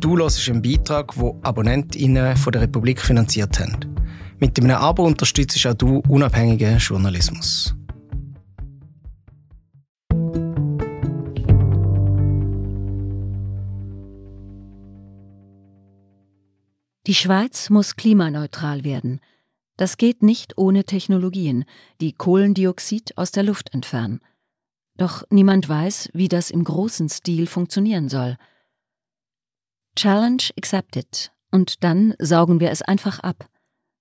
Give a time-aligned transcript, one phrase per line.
[0.00, 3.96] Du hörst einen Beitrag, den AbonnentInnen von der Republik finanziert haben.
[4.38, 7.74] Mit einem Abo unterstützt auch du unabhängigen Journalismus.
[17.08, 19.20] Die Schweiz muss klimaneutral werden.
[19.76, 21.64] Das geht nicht ohne Technologien,
[22.00, 24.20] die Kohlendioxid aus der Luft entfernen.
[24.96, 28.36] Doch niemand weiß, wie das im großen Stil funktionieren soll.
[29.98, 31.32] Challenge accepted.
[31.50, 33.48] Und dann saugen wir es einfach ab.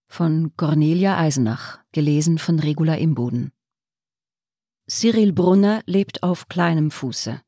[0.07, 3.51] Von Cornelia Eisenach, gelesen von Regula Imboden.
[4.87, 7.41] Cyril Brunner lebt auf kleinem Fuße.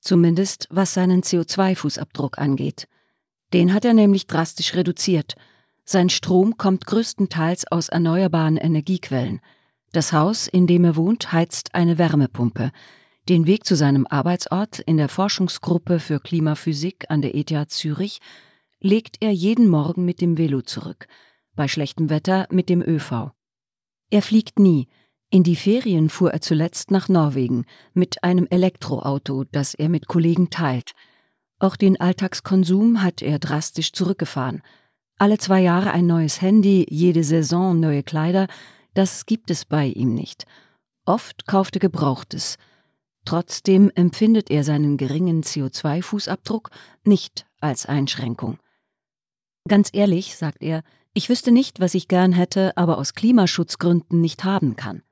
[0.00, 2.86] Zumindest was seinen CO2-Fußabdruck angeht.
[3.52, 5.34] Den hat er nämlich drastisch reduziert.
[5.84, 9.40] Sein Strom kommt größtenteils aus erneuerbaren Energiequellen.
[9.90, 12.70] Das Haus, in dem er wohnt, heizt eine Wärmepumpe.
[13.28, 18.20] Den Weg zu seinem Arbeitsort in der Forschungsgruppe für Klimaphysik an der ETH Zürich
[18.80, 21.08] legt er jeden Morgen mit dem Velo zurück,
[21.54, 23.30] bei schlechtem Wetter mit dem ÖV.
[24.10, 24.88] Er fliegt nie.
[25.30, 30.50] In die Ferien fuhr er zuletzt nach Norwegen mit einem Elektroauto, das er mit Kollegen
[30.50, 30.92] teilt–
[31.58, 34.62] auch den Alltagskonsum hat er drastisch zurückgefahren.
[35.18, 38.46] Alle zwei Jahre ein neues Handy, jede Saison neue Kleider,
[38.92, 40.44] das gibt es bei ihm nicht.
[41.06, 42.58] Oft kauft er Gebrauchtes.
[43.26, 46.70] Trotzdem empfindet er seinen geringen CO2-Fußabdruck
[47.04, 48.58] nicht als Einschränkung.
[49.68, 50.82] Ganz ehrlich, sagt er,
[51.12, 55.02] ich wüsste nicht, was ich gern hätte, aber aus Klimaschutzgründen nicht haben kann.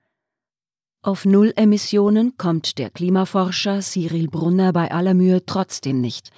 [1.02, 6.30] Auf Nullemissionen kommt der Klimaforscher Cyril Brunner bei aller Mühe trotzdem nicht.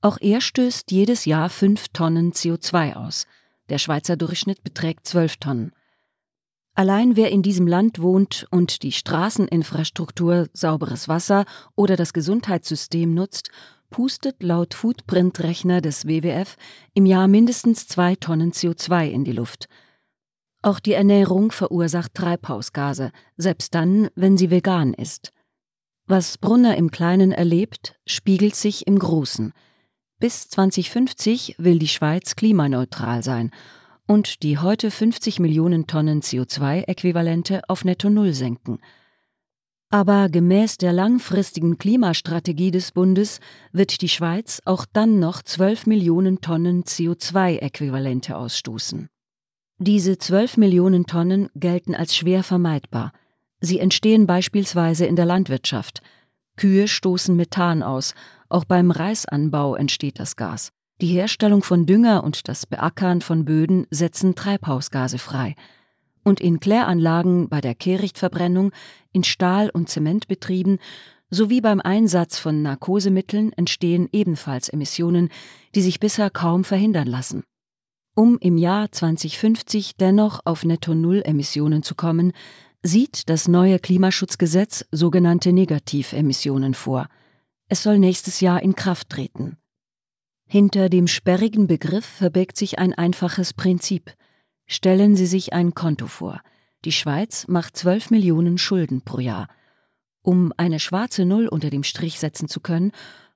[0.00, 3.26] Auch er stößt jedes Jahr fünf Tonnen CO2 aus.
[3.68, 5.72] Der Schweizer Durchschnitt beträgt zwölf Tonnen.
[6.78, 13.50] Allein wer in diesem Land wohnt und die Straßeninfrastruktur, sauberes Wasser oder das Gesundheitssystem nutzt,
[13.90, 16.56] pustet laut Footprint-Rechner des WWF
[16.94, 19.66] im Jahr mindestens zwei Tonnen CO2 in die Luft–
[20.60, 25.32] auch die Ernährung verursacht Treibhausgase, selbst dann, wenn sie vegan ist.
[26.06, 29.52] Was Brunner im Kleinen erlebt, spiegelt sich im Großen.
[30.18, 33.52] Bis 2050 will die Schweiz klimaneutral sein
[34.08, 38.78] und die heute 50 Millionen Tonnen CO2-Äquivalente auf Netto Null senken.
[39.90, 43.40] Aber gemäß der langfristigen Klimastrategie des Bundes
[43.72, 49.08] wird die Schweiz auch dann noch 12 Millionen Tonnen CO2-Äquivalente ausstoßen.
[49.78, 53.12] Diese 12 Millionen Tonnen gelten als schwer vermeidbar.
[53.60, 56.00] Sie entstehen beispielsweise in der Landwirtschaft.
[56.56, 58.14] Kühe stoßen Methan aus,
[58.48, 60.72] auch beim Reisanbau entsteht das Gas.
[61.00, 65.54] Die Herstellung von Dünger und das Beackern von Böden setzen Treibhausgase frei.
[66.24, 68.72] Und in Kläranlagen, bei der Kehrichtverbrennung,
[69.12, 70.78] in Stahl- und Zementbetrieben
[71.30, 75.28] sowie beim Einsatz von Narkosemitteln entstehen ebenfalls Emissionen,
[75.76, 77.44] die sich bisher kaum verhindern lassen.
[78.16, 82.32] Um im Jahr 2050 dennoch auf Netto-Null-Emissionen zu kommen,
[82.82, 87.06] sieht das neue Klimaschutzgesetz sogenannte Negativemissionen vor.
[87.68, 89.58] Es soll nächstes Jahr in Kraft treten.
[90.50, 94.14] Hinter dem sperrigen Begriff verbirgt sich ein einfaches Prinzip.
[94.66, 96.40] Stellen Sie sich ein Konto vor.
[96.86, 99.48] Die Schweiz macht 12 Millionen Schulden pro Jahr.
[100.22, 102.92] Um eine schwarze Null unter dem Strich setzen zu können,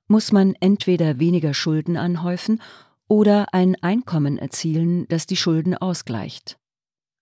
[0.08, 2.62] muss man entweder weniger Schulden anhäufen
[3.08, 6.58] oder ein Einkommen erzielen, das die Schulden ausgleicht.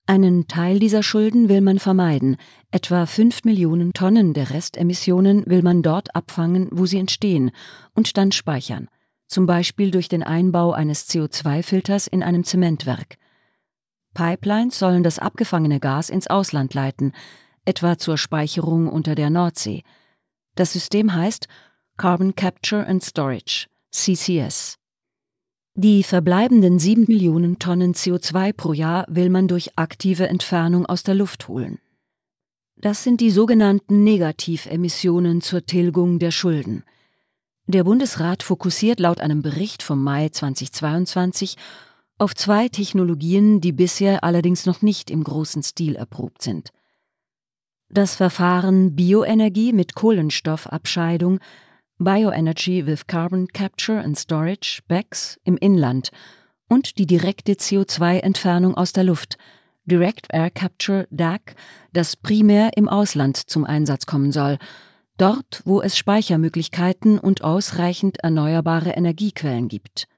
[0.06, 2.36] Einen Teil dieser Schulden will man vermeiden,
[2.70, 7.50] etwa 5 Millionen Tonnen der Restemissionen will man dort abfangen, wo sie entstehen,
[7.94, 8.88] und dann speichern,
[9.30, 13.16] zum Beispiel durch den Einbau eines CO2-Filters in einem Zementwerk.
[14.12, 17.12] Pipelines sollen das abgefangene Gas ins Ausland leiten,
[17.64, 19.84] etwa zur Speicherung unter der Nordsee.
[20.56, 21.46] Das System heißt
[21.96, 24.74] Carbon Capture and Storage, CCS.
[25.74, 31.14] Die verbleibenden sieben Millionen Tonnen CO2 pro Jahr will man durch aktive Entfernung aus der
[31.14, 31.78] Luft holen.
[32.74, 36.82] Das sind die sogenannten Negativemissionen zur Tilgung der Schulden.
[37.70, 41.56] Der Bundesrat fokussiert laut einem Bericht vom Mai 2022
[42.18, 46.70] auf zwei Technologien, die bisher allerdings noch nicht im großen Stil erprobt sind.
[47.88, 51.38] Das Verfahren Bioenergie mit Kohlenstoffabscheidung
[51.98, 56.10] Bioenergy with Carbon Capture and Storage BECS im Inland
[56.68, 59.38] und die direkte CO2-Entfernung aus der Luft
[59.84, 61.54] Direct Air Capture DAC,
[61.92, 64.58] das primär im Ausland zum Einsatz kommen soll,
[65.20, 70.08] dort wo es Speichermöglichkeiten und ausreichend erneuerbare Energiequellen gibt.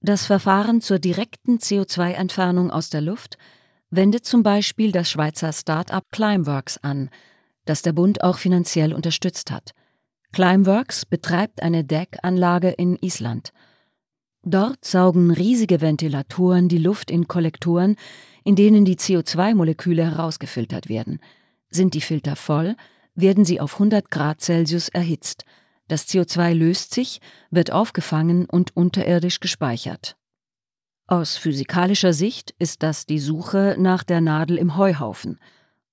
[0.00, 3.38] Das Verfahren zur direkten CO2-Entfernung aus der Luft
[3.90, 7.10] wendet zum Beispiel das Schweizer Start-up Climeworks an,
[7.64, 9.72] das der Bund auch finanziell unterstützt hat.
[10.32, 13.52] Climeworks betreibt eine DAC-Anlage in Island.
[14.42, 17.96] Dort saugen riesige Ventilatoren die Luft in Kollektoren,
[18.44, 21.18] in denen die CO2-Moleküle herausgefiltert werden.
[21.70, 22.76] Sind die Filter voll,
[23.14, 25.44] werden sie auf 100 Grad Celsius erhitzt.
[25.88, 27.20] Das CO2 löst sich,
[27.50, 30.16] wird aufgefangen und unterirdisch gespeichert.
[31.06, 35.38] Aus physikalischer Sicht ist das die Suche nach der Nadel im Heuhaufen.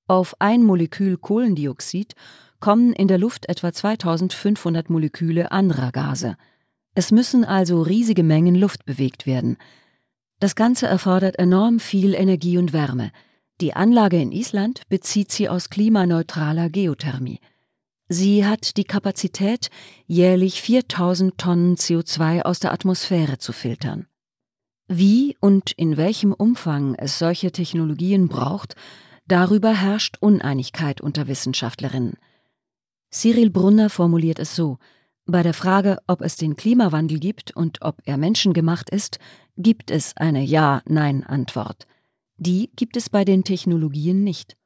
[0.07, 2.15] Auf ein Molekül Kohlendioxid
[2.61, 6.37] kommen in der Luft etwa 2500 Moleküle anderer Gase.
[6.93, 9.57] Es müssen also riesige Mengen Luft bewegt werden.
[10.39, 13.11] Das Ganze erfordert enorm viel Energie und Wärme.
[13.61, 17.39] Die Anlage in Island bezieht sie aus klimaneutraler Geothermie.
[18.09, 19.69] Sie hat die Kapazität,
[20.07, 24.07] jährlich 4000 Tonnen CO2 aus der Atmosphäre zu filtern.
[24.87, 28.75] Wie und in welchem Umfang es solche Technologien braucht,
[29.27, 32.15] darüber herrscht Uneinigkeit unter Wissenschaftlerinnen.
[33.11, 34.79] Cyril Brunner formuliert es so
[35.27, 39.19] Bei der Frage, ob es den Klimawandel gibt und ob er menschengemacht ist,
[39.55, 41.85] gibt es eine Ja-Nein-Antwort.
[42.43, 44.57] Die gibt es bei den Technologien nicht.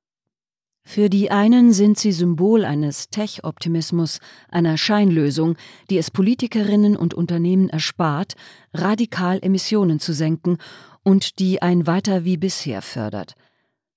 [0.86, 5.57] Für die einen sind sie Symbol eines Tech-Optimismus, einer Scheinlösung,
[5.89, 8.36] die es Politikerinnen und Unternehmen erspart,
[8.74, 10.57] radikal Emissionen zu senken
[11.04, 13.36] und die ein Weiter wie bisher fördert.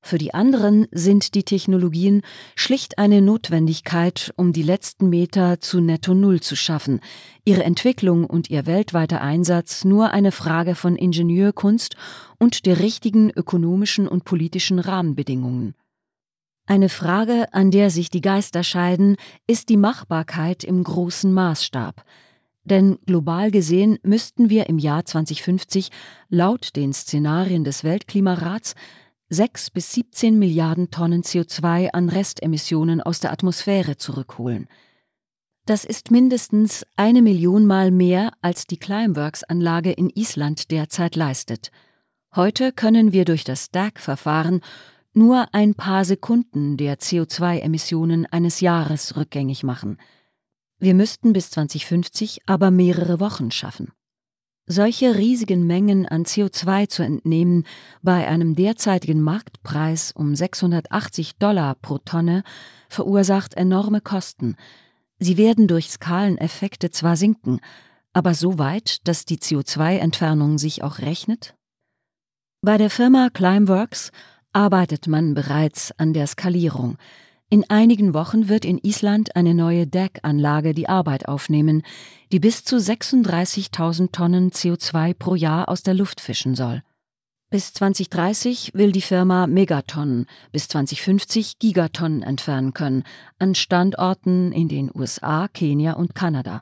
[0.00, 2.22] Für die anderen sind die Technologien
[2.54, 7.00] schlicht eine Notwendigkeit, um die letzten Meter zu Netto Null zu schaffen,
[7.44, 11.96] ihre Entwicklung und ihr weltweiter Einsatz nur eine Frage von Ingenieurkunst
[12.38, 15.74] und der richtigen ökonomischen und politischen Rahmenbedingungen.
[16.64, 19.16] Eine Frage, an der sich die Geister scheiden,
[19.46, 22.04] ist die Machbarkeit im großen Maßstab.
[22.64, 25.88] Denn global gesehen müssten wir im Jahr 2050
[26.28, 28.74] laut den Szenarien des Weltklimarats
[29.30, 34.68] 6 bis 17 Milliarden Tonnen CO2 an Restemissionen aus der Atmosphäre zurückholen.
[35.66, 41.70] Das ist mindestens eine Million Mal mehr, als die Climeworks-Anlage in Island derzeit leistet.
[42.34, 44.62] Heute können wir durch das DAC-Verfahren
[45.12, 49.98] nur ein paar Sekunden der CO2-Emissionen eines Jahres rückgängig machen.
[50.78, 53.92] Wir müssten bis 2050 aber mehrere Wochen schaffen.
[54.70, 57.64] Solche riesigen Mengen an CO2 zu entnehmen
[58.02, 62.42] bei einem derzeitigen Marktpreis um 680 Dollar pro Tonne
[62.90, 64.56] verursacht enorme Kosten.
[65.18, 67.60] Sie werden durch Skaleneffekte zwar sinken,
[68.12, 71.54] aber so weit, dass die CO2-Entfernung sich auch rechnet?
[72.60, 74.10] Bei der Firma Climeworks
[74.52, 76.98] arbeitet man bereits an der Skalierung.
[77.50, 81.82] In einigen Wochen wird in Island eine neue DAC-Anlage die Arbeit aufnehmen,
[82.30, 86.82] die bis zu 36.000 Tonnen CO2 pro Jahr aus der Luft fischen soll.
[87.48, 93.04] Bis 2030 will die Firma Megatonnen, bis 2050 Gigatonnen entfernen können,
[93.38, 96.60] an Standorten in den USA, Kenia und Kanada.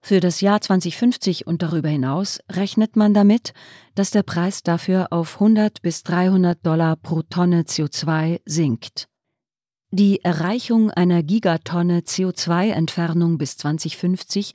[0.00, 3.52] Für das Jahr 2050 und darüber hinaus rechnet man damit,
[3.94, 9.10] dass der Preis dafür auf 100 bis 300 Dollar pro Tonne CO2 sinkt.
[9.92, 14.52] Die Erreichung einer Gigatonne CO2-Entfernung bis 2050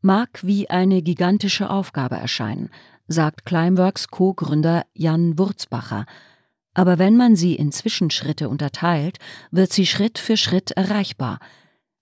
[0.00, 2.70] mag wie eine gigantische Aufgabe erscheinen,
[3.06, 6.06] sagt Climeworks Co-Gründer Jan Wurzbacher.
[6.72, 9.18] Aber wenn man sie in Zwischenschritte unterteilt,
[9.50, 11.40] wird sie Schritt für Schritt erreichbar–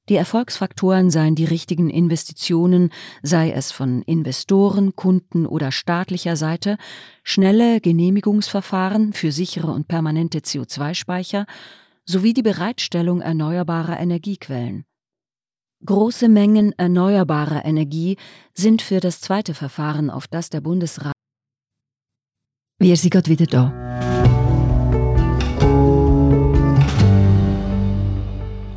[0.09, 2.91] die Erfolgsfaktoren seien die richtigen Investitionen,
[3.23, 6.79] sei es von Investoren, Kunden oder staatlicher Seite,
[7.23, 11.45] schnelle Genehmigungsverfahren für sichere und permanente CO2-Speicher
[12.09, 14.85] sowie die Bereitstellung erneuerbarer Energiequellen.
[15.85, 18.17] Große Mengen erneuerbarer Energie
[18.55, 21.13] sind für das zweite Verfahren, auf das der Bundesrat.
[22.81, 23.73] Wir sind gerade wieder da.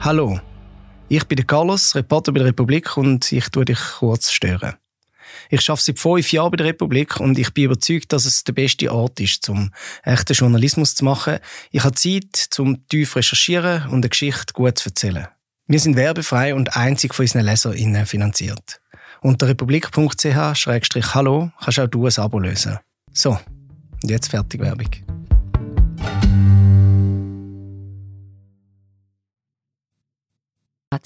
[0.02, 0.40] Hallo.
[1.08, 4.81] Ich bin Carlos, Reporter bei der Republik und ich tue dich kurz stören.
[5.50, 8.54] Ich arbeite seit fünf Jahren bei der Republik und ich bin überzeugt, dass es der
[8.54, 9.72] beste Ort ist, um
[10.04, 11.40] echten Journalismus zu machen.
[11.72, 15.28] Ich habe Zeit, um tief recherchieren und eine Geschichte gut zu erzählen.
[15.68, 18.82] Wir sind werbefrei und einzig von unseren LeserInnen finanziert.
[19.22, 22.80] Unter republik.ch-hallo kannst auch du ein Abo lösen.
[23.14, 24.90] So, und jetzt fertig Werbung.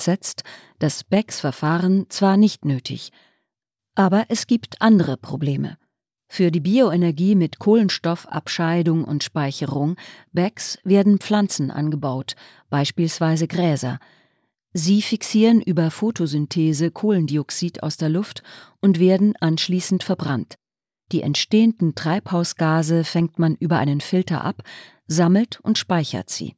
[0.05, 0.44] setzt,
[0.79, 3.12] das BECS-Verfahren zwar nicht nötig,
[3.96, 5.78] aber es gibt andere Probleme.
[6.28, 9.96] Für die Bioenergie mit Kohlenstoffabscheidung und Speicherung
[10.34, 12.36] BECS werden Pflanzen angebaut,
[12.70, 14.00] beispielsweise Gräser.
[14.74, 18.44] Sie fixieren über Photosynthese Kohlendioxid aus der Luft
[18.82, 20.56] und werden anschließend verbrannt.
[21.12, 24.64] Die entstehenden Treibhausgase fängt man über einen Filter ab,
[25.08, 26.56] sammelt und speichert sie.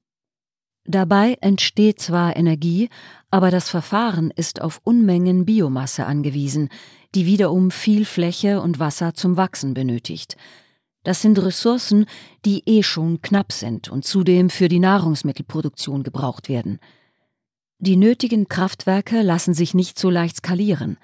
[0.86, 2.90] Dabei entsteht zwar Energie,
[3.30, 6.70] aber das Verfahren ist auf Unmengen Biomasse angewiesen,
[7.16, 10.38] die wiederum viel Fläche und Wasser zum Wachsen benötigt.
[11.04, 12.06] Das sind Ressourcen,
[12.44, 16.80] die eh schon knapp sind und zudem für die Nahrungsmittelproduktion gebraucht werden.
[17.80, 20.98] Die nötigen Kraftwerke lassen sich nicht so leicht skalieren.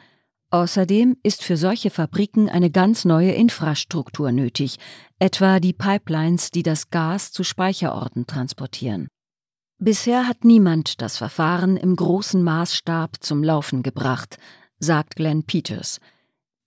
[0.49, 4.77] Außerdem ist für solche Fabriken eine ganz neue Infrastruktur nötig,
[5.19, 9.07] etwa die Pipelines, die das Gas zu Speicherorten transportieren.
[9.79, 14.37] Bisher hat niemand das Verfahren im großen Maßstab zum Laufen gebracht,
[14.83, 15.99] sagt Glenn Peters.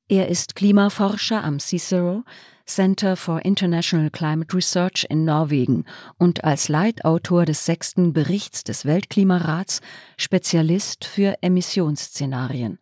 [0.09, 2.25] Er ist Klimaforscher am Cicero,
[2.65, 5.85] Center for International Climate Research in Norwegen
[6.19, 9.81] und als Leitautor des sechsten Berichts des Weltklimarats
[10.17, 12.79] Spezialist für Emissionsszenarien.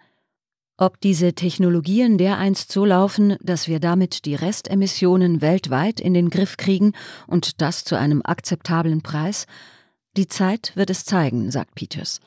[0.77, 6.57] Ob diese Technologien dereinst so laufen, dass wir damit die Restemissionen weltweit in den Griff
[6.57, 6.93] kriegen
[7.27, 9.47] und das zu einem akzeptablen Preis,
[10.17, 12.21] die Zeit wird es zeigen, sagt Peters.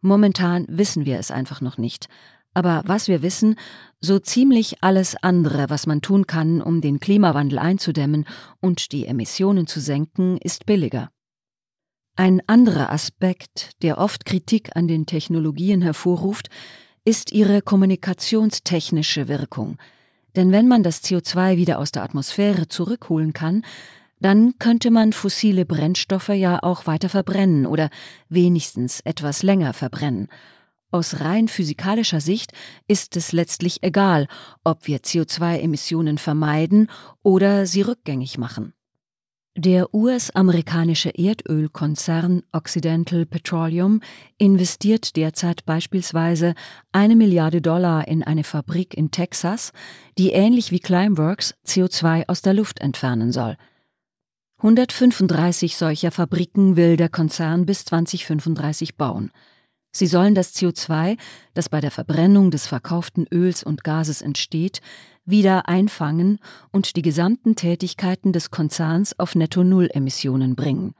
[0.00, 2.08] Momentan wissen wir es einfach noch nicht.
[2.54, 3.56] Aber was wir wissen,
[4.00, 8.26] so ziemlich alles andere, was man tun kann, um den Klimawandel einzudämmen
[8.60, 11.10] und die Emissionen zu senken, ist billiger.
[12.16, 16.48] Ein anderer Aspekt, der oft Kritik an den Technologien hervorruft,
[17.04, 19.78] ist ihre kommunikationstechnische Wirkung.
[20.36, 23.62] Denn wenn man das CO2 wieder aus der Atmosphäre zurückholen kann,
[24.20, 27.90] dann könnte man fossile Brennstoffe ja auch weiter verbrennen oder
[28.28, 30.28] wenigstens etwas länger verbrennen.
[30.94, 32.52] Aus rein physikalischer Sicht
[32.86, 34.28] ist es letztlich egal,
[34.62, 36.88] ob wir CO2-Emissionen vermeiden
[37.24, 38.74] oder sie rückgängig machen.
[39.56, 44.02] Der US-amerikanische Erdölkonzern Occidental Petroleum
[44.38, 46.54] investiert derzeit beispielsweise
[46.92, 49.72] eine Milliarde Dollar in eine Fabrik in Texas,
[50.16, 53.56] die ähnlich wie Climeworks CO2 aus der Luft entfernen soll.
[54.58, 59.32] 135 solcher Fabriken will der Konzern bis 2035 bauen.
[59.96, 61.16] Sie sollen das CO2,
[61.54, 64.80] das bei der Verbrennung des verkauften Öls und Gases entsteht,
[65.24, 66.40] wieder einfangen
[66.72, 70.94] und die gesamten Tätigkeiten des Konzerns auf Netto-Null-Emissionen bringen.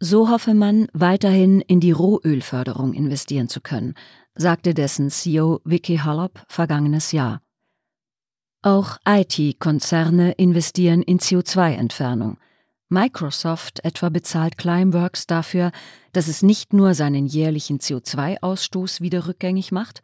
[0.00, 3.94] So hoffe man, weiterhin in die Rohölförderung investieren zu können,
[4.34, 7.42] sagte dessen CEO Vicky Hollop vergangenes Jahr.
[8.62, 12.38] Auch IT-Konzerne investieren in CO2-Entfernung.
[12.92, 15.72] Microsoft etwa bezahlt Climeworks dafür,
[16.12, 20.02] dass es nicht nur seinen jährlichen CO2-Ausstoß wieder rückgängig macht,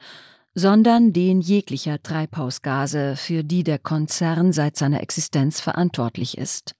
[0.55, 6.73] sondern den jeglicher Treibhausgase, für die der Konzern seit seiner Existenz verantwortlich ist.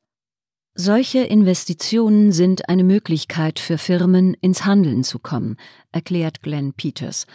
[0.75, 5.57] Solche Investitionen sind eine Möglichkeit für Firmen, ins Handeln zu kommen,
[5.93, 7.27] erklärt Glenn Peters.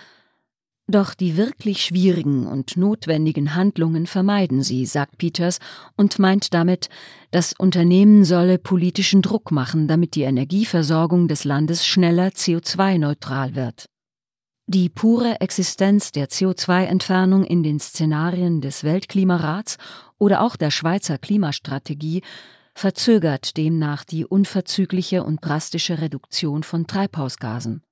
[0.88, 5.60] Doch die wirklich schwierigen und notwendigen Handlungen vermeiden sie, sagt Peters
[5.96, 6.90] und meint damit,
[7.32, 13.86] das Unternehmen solle politischen Druck machen, damit die Energieversorgung des Landes schneller CO2-neutral wird.
[14.68, 19.78] Die pure Existenz der CO2-Entfernung in den Szenarien des Weltklimarats
[20.18, 22.24] oder auch der Schweizer Klimastrategie
[22.76, 27.84] verzögert demnach die unverzügliche und drastische Reduktion von Treibhausgasen.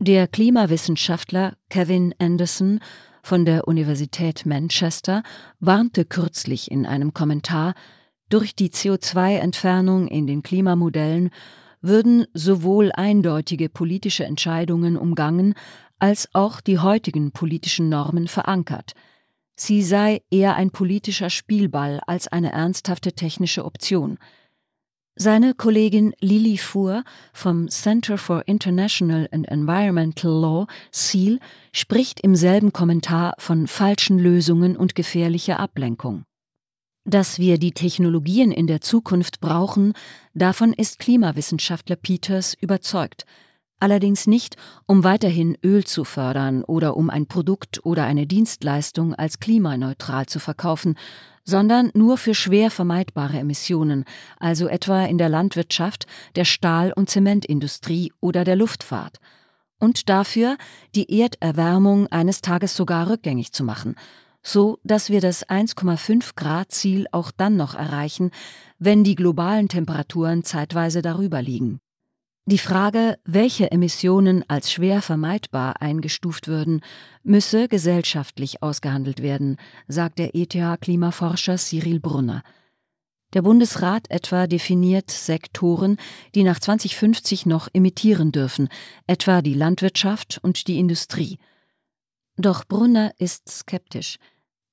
[0.00, 2.78] Der Klimawissenschaftler Kevin Anderson
[3.24, 5.24] von der Universität Manchester
[5.58, 7.74] warnte kürzlich in einem Kommentar,
[8.28, 11.30] durch die CO2-Entfernung in den Klimamodellen
[11.80, 15.54] würden sowohl eindeutige politische Entscheidungen umgangen
[15.98, 18.92] als auch die heutigen politischen Normen verankert.
[19.56, 24.18] Sie sei eher ein politischer Spielball als eine ernsthafte technische Option.
[25.20, 31.40] Seine Kollegin Lili Fuhr vom Center for International and Environmental Law, SEAL,
[31.72, 36.22] spricht im selben Kommentar von falschen Lösungen und gefährlicher Ablenkung.
[37.04, 39.94] Dass wir die Technologien in der Zukunft brauchen,
[40.34, 43.24] davon ist Klimawissenschaftler Peters überzeugt–
[43.80, 44.56] allerdings nicht,
[44.86, 50.38] um weiterhin Öl zu fördern oder um ein Produkt oder eine Dienstleistung als klimaneutral zu
[50.40, 50.96] verkaufen,
[51.48, 54.04] sondern nur für schwer vermeidbare Emissionen,
[54.38, 59.18] also etwa in der Landwirtschaft, der Stahl- und Zementindustrie oder der Luftfahrt.
[59.80, 60.58] Und dafür,
[60.94, 63.94] die Erderwärmung eines Tages sogar rückgängig zu machen,
[64.42, 68.30] so dass wir das 1,5 Grad Ziel auch dann noch erreichen,
[68.78, 71.80] wenn die globalen Temperaturen zeitweise darüber liegen.
[72.48, 76.80] Die Frage, welche Emissionen als schwer vermeidbar eingestuft würden,
[77.22, 82.42] müsse gesellschaftlich ausgehandelt werden, sagt der ETH-Klimaforscher Cyril Brunner.
[83.34, 85.98] Der Bundesrat etwa definiert Sektoren,
[86.34, 88.70] die nach 2050 noch emittieren dürfen,
[89.06, 91.36] etwa die Landwirtschaft und die Industrie.
[92.38, 94.16] Doch Brunner ist skeptisch.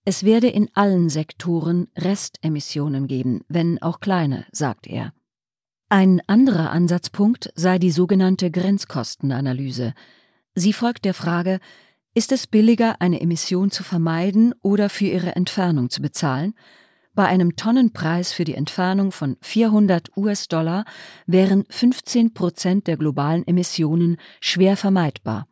[0.06, 5.12] Es werde in allen Sektoren Restemissionen geben, wenn auch kleine, sagt er.
[5.90, 9.94] Ein anderer Ansatzpunkt sei die sogenannte Grenzkostenanalyse.
[10.56, 11.60] Sie folgt der Frage,
[12.16, 16.56] Ist es billiger, eine Emission zu vermeiden oder für ihre Entfernung zu bezahlen?
[17.14, 20.86] Bei einem Tonnenpreis für die Entfernung von 400 US-Dollar
[21.28, 25.48] wären 15 Prozent der globalen Emissionen schwer vermeidbar.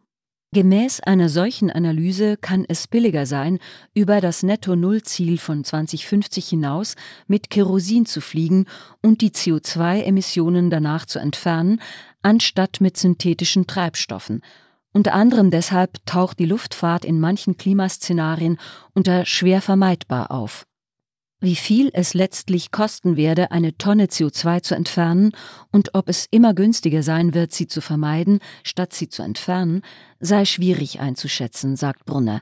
[0.54, 3.58] Gemäß einer solchen Analyse kann es billiger sein,
[3.96, 6.94] über das Netto-Null-Ziel von 2050 hinaus
[7.26, 8.68] mit Kerosin zu fliegen
[9.02, 11.82] und die CO2-Emissionen danach zu entfernen,
[12.22, 14.42] anstatt mit synthetischen Treibstoffen.
[14.94, 18.60] Unter anderem deshalb taucht die Luftfahrt in manchen Klimaszenarien
[18.94, 20.68] unter schwer vermeidbar auf.
[21.44, 25.34] Wie viel es letztlich kosten werde, eine Tonne CO2 zu entfernen
[25.74, 29.82] und ob es immer günstiger sein wird, sie zu vermeiden, statt sie zu entfernen,
[30.22, 32.42] sei schwierig einzuschätzen, sagt Brunner.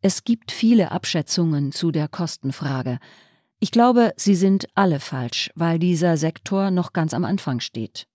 [0.00, 2.98] Es gibt viele Abschätzungen zu der Kostenfrage.
[3.60, 8.08] Ich glaube, sie sind alle falsch, weil dieser Sektor noch ganz am Anfang steht.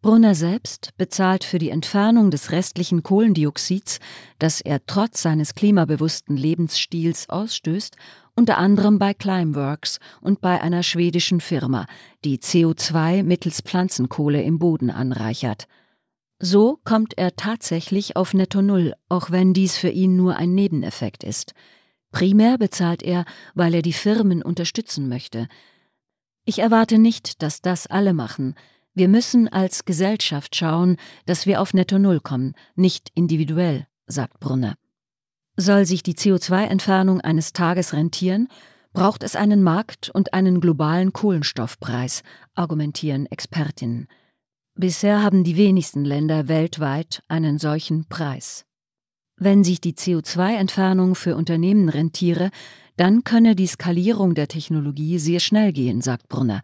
[0.00, 3.98] Brunner selbst bezahlt für die Entfernung des restlichen Kohlendioxids,
[4.38, 7.96] das er trotz seines klimabewussten Lebensstils ausstößt,
[8.38, 11.86] unter anderem bei Climeworks und bei einer schwedischen Firma,
[12.24, 15.66] die CO2 mittels Pflanzenkohle im Boden anreichert.
[16.38, 21.24] So kommt er tatsächlich auf Netto Null, auch wenn dies für ihn nur ein Nebeneffekt
[21.24, 21.52] ist.
[22.12, 23.24] Primär bezahlt er,
[23.56, 25.48] weil er die Firmen unterstützen möchte.
[26.44, 28.54] Ich erwarte nicht, dass das alle machen,
[28.94, 34.76] wir müssen als Gesellschaft schauen, dass wir auf Netto Null kommen, nicht individuell, sagt Brunner.
[35.60, 38.46] Soll sich die CO2-Entfernung eines Tages rentieren,
[38.92, 42.22] braucht es einen Markt und einen globalen Kohlenstoffpreis,
[42.54, 44.06] argumentieren Expertinnen.
[44.76, 48.66] Bisher haben die wenigsten Länder weltweit einen solchen Preis.
[49.36, 52.50] Wenn sich die CO2-Entfernung für Unternehmen rentiere,
[52.96, 56.62] dann könne die Skalierung der Technologie sehr schnell gehen, sagt Brunner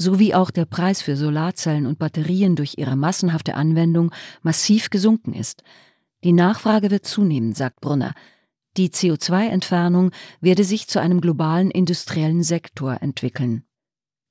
[0.00, 5.62] sowie auch der Preis für Solarzellen und Batterien durch ihre massenhafte Anwendung massiv gesunken ist.
[6.22, 8.12] Die Nachfrage wird zunehmen, sagt Brunner.
[8.76, 10.10] Die CO2-Entfernung
[10.40, 13.64] werde sich zu einem globalen industriellen Sektor entwickeln.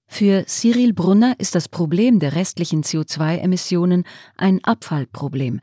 [0.08, 4.06] Für Cyril Brunner ist das Problem der restlichen CO2-Emissionen
[4.38, 5.62] ein Abfallproblem.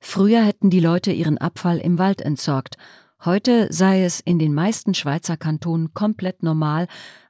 [0.00, 2.76] Früher hätten die Leute ihren Abfall im Wald entsorgt.
[3.24, 6.86] Heute sei es in den meisten Schweizer Kantonen komplett normal,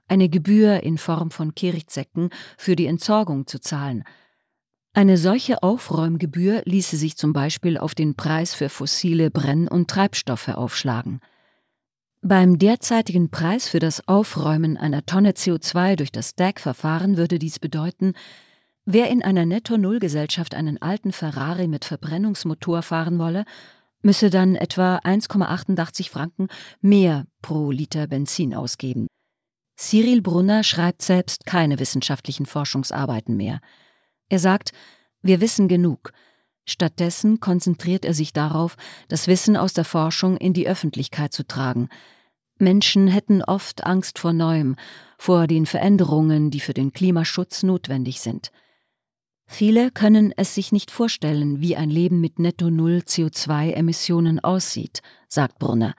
[0.06, 4.04] eine Gebühr in Form von Kirchsäcken für die Entsorgung zu zahlen.
[4.94, 10.48] Eine solche Aufräumgebühr ließe sich zum Beispiel auf den Preis für fossile Brenn- und Treibstoffe
[10.48, 11.20] aufschlagen.
[12.20, 18.14] Beim derzeitigen Preis für das Aufräumen einer Tonne CO2 durch das DAG-Verfahren würde dies bedeuten,
[18.84, 23.44] wer in einer Netto-Null-Gesellschaft einen alten Ferrari mit Verbrennungsmotor fahren wolle,
[24.02, 26.48] müsse dann etwa 1,88 Franken
[26.80, 29.06] mehr pro Liter Benzin ausgeben.
[29.76, 33.60] Cyril Brunner schreibt selbst keine wissenschaftlichen Forschungsarbeiten mehr.
[34.28, 34.72] Er sagt,
[35.22, 36.12] wir wissen genug.
[36.64, 38.76] Stattdessen konzentriert er sich darauf,
[39.08, 41.88] das Wissen aus der Forschung in die Öffentlichkeit zu tragen.
[42.58, 44.76] Menschen hätten oft Angst vor Neuem,
[45.16, 48.50] vor den Veränderungen, die für den Klimaschutz notwendig sind.
[49.46, 55.58] Viele können es sich nicht vorstellen, wie ein Leben mit netto Null CO2-Emissionen aussieht, sagt
[55.58, 55.94] Brunner.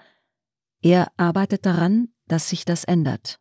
[0.81, 3.39] Er arbeitet daran, dass sich das ändert.